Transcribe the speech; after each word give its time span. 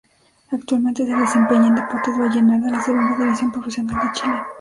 Actualmente 0.51 1.05
se 1.05 1.13
desempeña 1.13 1.67
en 1.67 1.75
Deportes 1.75 2.17
Vallenar 2.17 2.59
de 2.59 2.71
la 2.71 2.81
Segunda 2.81 3.15
División 3.19 3.51
Profesional 3.51 4.01
de 4.07 4.11
Chile. 4.13 4.41